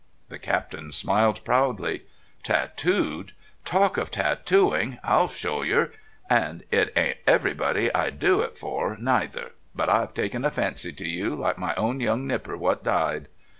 The 0.29 0.39
Captain 0.39 0.91
smiled 0.91 1.43
proudly. 1.45 2.05
"Tatooed! 2.43 3.33
Talk 3.63 3.97
of 3.97 4.09
tatooing! 4.09 4.97
I'll 5.03 5.27
show 5.27 5.61
yer 5.61 5.91
and 6.27 6.63
it 6.71 6.91
isn't 6.97 7.17
everybody 7.27 7.93
I'd 7.93 8.17
do 8.17 8.39
it 8.41 8.57
for 8.57 8.97
neither. 8.99 9.51
But 9.75 9.89
I've 9.89 10.15
taken 10.15 10.43
a 10.43 10.49
fancy 10.49 10.91
to 10.91 11.07
you, 11.07 11.35
like 11.35 11.59
my 11.59 11.75
own 11.75 11.99
young 11.99 12.25
nipper 12.25 12.57
what 12.57 12.83
died." 12.83 13.27